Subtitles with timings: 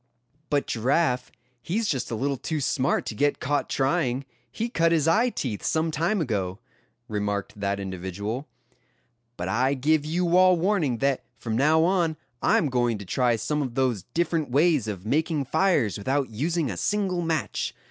[0.49, 1.31] "But Giraffe,
[1.61, 5.61] he's just a little too smart to get caught trying; he cut his eye teeth
[5.61, 6.57] some time ago;"
[7.07, 8.47] remarked that individual.
[9.37, 13.35] "But I give you all warning that from now on I am going to try
[13.35, 17.75] some of those different ways of making fires without using a single match.